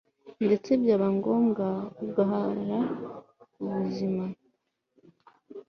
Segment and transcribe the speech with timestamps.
[0.45, 1.65] ndetse byaba ngombwa
[2.03, 2.79] ugahara
[3.63, 4.25] ubuzima